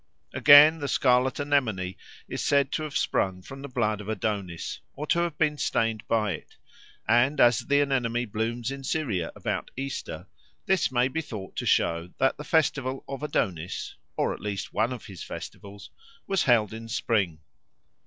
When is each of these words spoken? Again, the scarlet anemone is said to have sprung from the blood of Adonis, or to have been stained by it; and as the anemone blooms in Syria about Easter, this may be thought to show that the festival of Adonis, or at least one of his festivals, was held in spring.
Again, 0.33 0.79
the 0.79 0.87
scarlet 0.87 1.39
anemone 1.39 1.95
is 2.27 2.41
said 2.43 2.71
to 2.71 2.81
have 2.81 2.97
sprung 2.97 3.43
from 3.43 3.61
the 3.61 3.67
blood 3.67 4.01
of 4.01 4.09
Adonis, 4.09 4.79
or 4.95 5.05
to 5.05 5.19
have 5.19 5.37
been 5.37 5.59
stained 5.59 6.07
by 6.07 6.31
it; 6.31 6.55
and 7.07 7.39
as 7.39 7.59
the 7.59 7.81
anemone 7.81 8.25
blooms 8.25 8.71
in 8.71 8.83
Syria 8.83 9.31
about 9.35 9.69
Easter, 9.77 10.25
this 10.65 10.91
may 10.91 11.07
be 11.07 11.21
thought 11.21 11.55
to 11.57 11.67
show 11.67 12.09
that 12.17 12.35
the 12.35 12.43
festival 12.43 13.03
of 13.07 13.21
Adonis, 13.21 13.93
or 14.17 14.33
at 14.33 14.39
least 14.41 14.73
one 14.73 14.91
of 14.91 15.05
his 15.05 15.21
festivals, 15.21 15.91
was 16.25 16.45
held 16.45 16.73
in 16.73 16.87
spring. 16.89 17.37